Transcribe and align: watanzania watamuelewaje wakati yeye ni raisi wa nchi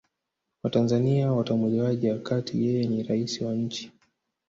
watanzania 0.63 1.31
watamuelewaje 1.31 2.11
wakati 2.11 2.65
yeye 2.65 2.87
ni 2.87 3.03
raisi 3.03 3.43
wa 3.43 3.53
nchi 3.53 3.91